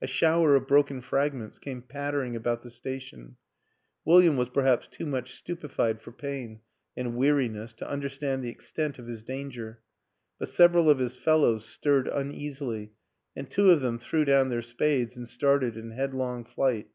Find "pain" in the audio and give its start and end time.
6.12-6.60